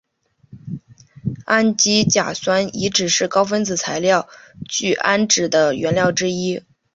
[1.45, 4.27] 氨基甲酸乙酯是高分子材料
[4.67, 6.63] 聚氨酯的原料之一。